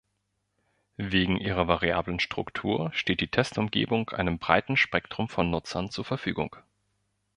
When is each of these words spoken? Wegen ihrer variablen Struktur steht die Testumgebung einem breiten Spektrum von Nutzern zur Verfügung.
Wegen 0.97 1.37
ihrer 1.37 1.67
variablen 1.67 2.19
Struktur 2.19 2.89
steht 2.91 3.21
die 3.21 3.27
Testumgebung 3.27 4.09
einem 4.09 4.39
breiten 4.39 4.75
Spektrum 4.75 5.29
von 5.29 5.51
Nutzern 5.51 5.91
zur 5.91 6.05
Verfügung. 6.05 6.55